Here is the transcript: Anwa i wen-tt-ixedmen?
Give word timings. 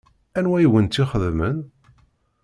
Anwa 0.37 0.57
i 0.59 0.67
wen-tt-ixedmen? 0.71 1.57